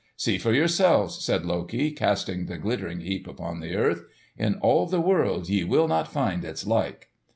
"See 0.17 0.39
for 0.39 0.51
yourselves!" 0.51 1.23
said 1.23 1.45
Loki, 1.45 1.91
casting 1.91 2.47
the 2.47 2.57
glittering 2.57 3.01
heap 3.01 3.27
upon 3.27 3.59
the 3.59 3.75
earth. 3.75 4.03
"In 4.35 4.55
all 4.55 4.87
the 4.87 4.99
world 4.99 5.47
ye 5.47 5.63
will 5.63 5.87
not 5.87 6.11
find 6.11 6.43
its 6.43 6.65
like." 6.65 7.09